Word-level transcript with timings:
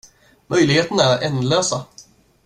Möjligheterna 0.47 1.03
är 1.03 1.21
ändlösa. 1.27 1.85